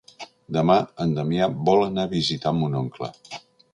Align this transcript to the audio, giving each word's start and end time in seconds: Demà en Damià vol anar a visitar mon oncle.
Demà 0.55 0.77
en 1.05 1.13
Damià 1.19 1.49
vol 1.69 1.85
anar 1.91 2.07
a 2.09 2.11
visitar 2.15 2.55
mon 2.63 2.79
oncle. 2.81 3.11